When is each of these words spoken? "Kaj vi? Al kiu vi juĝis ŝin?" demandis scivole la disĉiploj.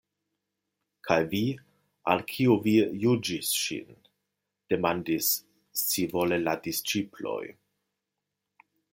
"Kaj 1.07 1.17
vi? 1.33 1.41
Al 2.13 2.23
kiu 2.31 2.55
vi 2.63 2.71
juĝis 3.03 3.51
ŝin?" 3.65 3.91
demandis 4.73 5.27
scivole 5.81 6.39
la 6.47 6.55
disĉiploj. 6.69 7.43